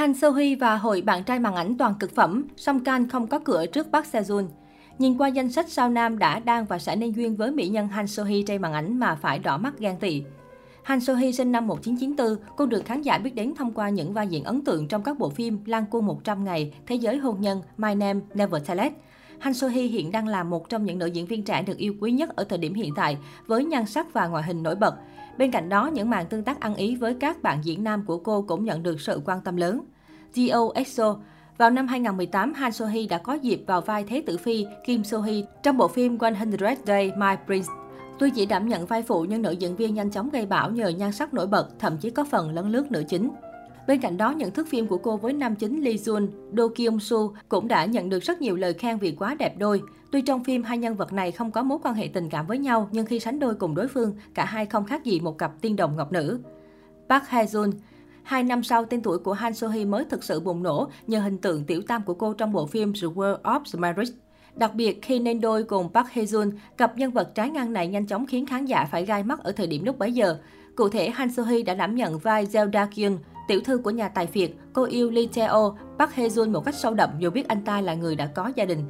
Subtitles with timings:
[0.00, 3.26] Han Seo Hee và hội bạn trai màn ảnh toàn cực phẩm, song Can không
[3.26, 4.46] có cửa trước Park Seo Joon.
[4.98, 7.88] Nhìn qua danh sách sao nam đã, đang và sẽ nên duyên với mỹ nhân
[7.88, 10.22] Han So-hee trên màn ảnh mà phải đỏ mắt ghen tị.
[10.82, 14.28] Han So-hee sinh năm 1994, cô được khán giả biết đến thông qua những vai
[14.28, 17.62] diễn ấn tượng trong các bộ phim Lan Cô 100 ngày, Thế giới hôn nhân,
[17.76, 18.92] My Name, Never Tell It.
[19.38, 22.12] Han So-hee hiện đang là một trong những nữ diễn viên trẻ được yêu quý
[22.12, 24.94] nhất ở thời điểm hiện tại, với nhan sắc và ngoại hình nổi bật.
[25.40, 28.18] Bên cạnh đó, những màn tương tác ăn ý với các bạn diễn nam của
[28.18, 29.80] cô cũng nhận được sự quan tâm lớn.
[30.32, 31.16] Gio EXO
[31.58, 35.42] vào năm 2018, Han So-hee đã có dịp vào vai Thế tử Phi Kim So-hee
[35.62, 36.52] trong bộ phim 100
[36.86, 37.68] Day My Prince.
[38.18, 40.88] Tuy chỉ đảm nhận vai phụ nhưng nữ diễn viên nhanh chóng gây bão nhờ
[40.88, 43.30] nhan sắc nổi bật, thậm chí có phần lấn lướt nữ chính.
[43.90, 47.00] Bên cạnh đó, nhận thức phim của cô với nam chính Lee Jun, Do Kyung
[47.00, 47.18] Soo
[47.48, 49.82] cũng đã nhận được rất nhiều lời khen vì quá đẹp đôi.
[50.12, 52.58] Tuy trong phim hai nhân vật này không có mối quan hệ tình cảm với
[52.58, 55.60] nhau, nhưng khi sánh đôi cùng đối phương, cả hai không khác gì một cặp
[55.60, 56.40] tiên đồng ngọc nữ.
[57.08, 57.72] Park Hae Jun
[58.22, 61.20] Hai năm sau, tên tuổi của Han So Hee mới thực sự bùng nổ nhờ
[61.20, 64.12] hình tượng tiểu tam của cô trong bộ phim The World of the Marriage.
[64.56, 67.88] Đặc biệt khi nên đôi cùng Park Hae Jun, cặp nhân vật trái ngang này
[67.88, 70.36] nhanh chóng khiến khán giả phải gai mắt ở thời điểm lúc bấy giờ.
[70.76, 72.86] Cụ thể, Han So Hee đã đảm nhận vai Zelda Da
[73.50, 76.74] tiểu thư của nhà tài phiệt, cô yêu Lee Tae-oh, Park Hae Jun một cách
[76.74, 78.84] sâu đậm dù biết anh ta là người đã có gia đình.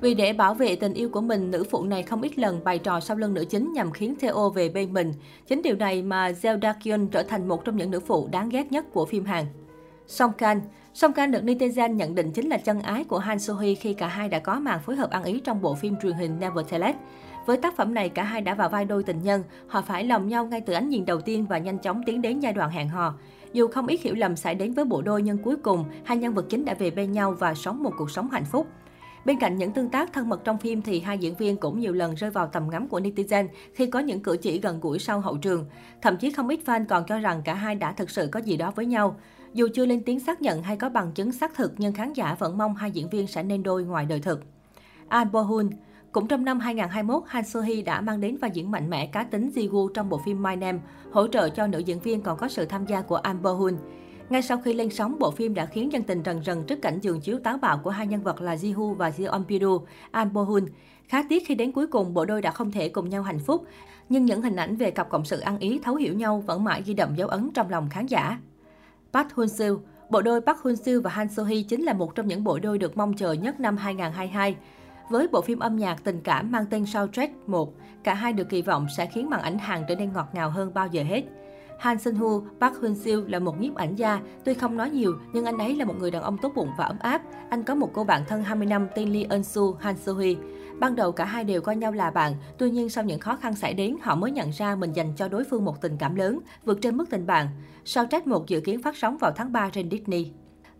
[0.00, 2.78] Vì để bảo vệ tình yêu của mình, nữ phụ này không ít lần bày
[2.78, 5.12] trò sau lưng nữ chính nhằm khiến Theo về bên mình.
[5.46, 8.72] Chính điều này mà Zelda Kyun trở thành một trong những nữ phụ đáng ghét
[8.72, 9.44] nhất của phim Hàn.
[10.10, 10.60] Song Kang
[10.94, 14.06] Song Kang được netizen nhận định chính là chân ái của Han So-hee khi cả
[14.08, 16.84] hai đã có màn phối hợp ăn ý trong bộ phim truyền hình Never Tell
[16.84, 16.96] It.
[17.46, 19.44] Với tác phẩm này, cả hai đã vào vai đôi tình nhân.
[19.68, 22.40] Họ phải lòng nhau ngay từ ánh nhìn đầu tiên và nhanh chóng tiến đến
[22.40, 23.14] giai đoạn hẹn hò.
[23.52, 26.34] Dù không ít hiểu lầm xảy đến với bộ đôi nhưng cuối cùng, hai nhân
[26.34, 28.66] vật chính đã về bên nhau và sống một cuộc sống hạnh phúc.
[29.24, 31.92] Bên cạnh những tương tác thân mật trong phim thì hai diễn viên cũng nhiều
[31.92, 35.20] lần rơi vào tầm ngắm của netizen khi có những cử chỉ gần gũi sau
[35.20, 35.66] hậu trường.
[36.02, 38.56] Thậm chí không ít fan còn cho rằng cả hai đã thực sự có gì
[38.56, 39.16] đó với nhau.
[39.54, 42.36] Dù chưa lên tiếng xác nhận hay có bằng chứng xác thực nhưng khán giả
[42.38, 44.40] vẫn mong hai diễn viên sẽ nên đôi ngoài đời thực.
[45.08, 45.70] An Bo Hun
[46.12, 49.24] cũng trong năm 2021, Han So Hee đã mang đến vai diễn mạnh mẽ cá
[49.24, 50.78] tính Ji trong bộ phim My Name,
[51.12, 53.76] hỗ trợ cho nữ diễn viên còn có sự tham gia của Amber Bo Hun.
[54.30, 56.98] Ngay sau khi lên sóng, bộ phim đã khiến dân tình rần rần trước cảnh
[57.02, 59.80] giường chiếu táo bạo của hai nhân vật là Ji-hoo và Jeon Piru,
[60.10, 60.66] An Bo-hun.
[61.08, 63.64] Khá tiếc khi đến cuối cùng, bộ đôi đã không thể cùng nhau hạnh phúc.
[64.08, 66.82] Nhưng những hình ảnh về cặp cộng sự ăn ý thấu hiểu nhau vẫn mãi
[66.86, 68.38] ghi đậm dấu ấn trong lòng khán giả.
[69.12, 69.78] Park Hun Seo
[70.10, 72.78] Bộ đôi Park Hun Seo và Han So-hee chính là một trong những bộ đôi
[72.78, 74.56] được mong chờ nhất năm 2022.
[75.10, 77.74] Với bộ phim âm nhạc tình cảm mang tên Soundtrack 1,
[78.04, 80.74] cả hai được kỳ vọng sẽ khiến màn ảnh hàng trở nên ngọt ngào hơn
[80.74, 81.22] bao giờ hết.
[81.80, 84.20] Han Sun Hu, Park Hyun Seo là một nhiếp ảnh gia.
[84.44, 86.84] Tuy không nói nhiều, nhưng anh ấy là một người đàn ông tốt bụng và
[86.84, 87.22] ấm áp.
[87.50, 90.34] Anh có một cô bạn thân 20 năm tên Lee Eun Su, Han So Hee.
[90.78, 93.54] Ban đầu cả hai đều coi nhau là bạn, tuy nhiên sau những khó khăn
[93.54, 96.40] xảy đến, họ mới nhận ra mình dành cho đối phương một tình cảm lớn,
[96.64, 97.46] vượt trên mức tình bạn.
[97.84, 100.32] Sau trách một dự kiến phát sóng vào tháng 3 trên Disney.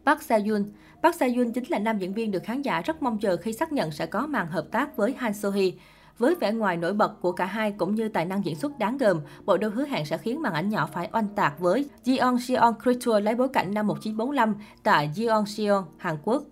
[0.06, 0.64] Park Seo-yoon
[1.02, 3.72] Park Seo-yoon chính là nam diễn viên được khán giả rất mong chờ khi xác
[3.72, 5.70] nhận sẽ có màn hợp tác với Han So Hee.
[6.18, 8.98] Với vẻ ngoài nổi bật của cả hai cũng như tài năng diễn xuất đáng
[8.98, 12.38] gờm, bộ đôi hứa hẹn sẽ khiến màn ảnh nhỏ phải oanh tạc với Jeon
[12.38, 16.42] Seon Creature lấy bối cảnh năm 1945 tại Jeonseon, Hàn Quốc.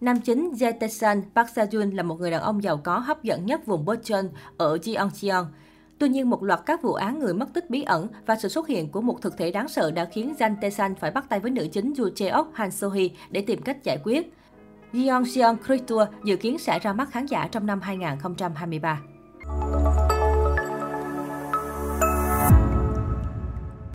[0.00, 3.46] Nam chính Jae Tae-san Park Sa-joon là một người đàn ông giàu có hấp dẫn
[3.46, 5.44] nhất vùng Bochon ở Jeonseon.
[5.98, 8.68] Tuy nhiên, một loạt các vụ án người mất tích bí ẩn và sự xuất
[8.68, 11.50] hiện của một thực thể đáng sợ đã khiến Jan Tae-san phải bắt tay với
[11.50, 14.34] nữ chính Yoo Jae-ok Han So-hee để tìm cách giải quyết.
[14.92, 15.56] Yeon Seon
[15.86, 19.00] Tour dự kiến sẽ ra mắt khán giả trong năm 2023.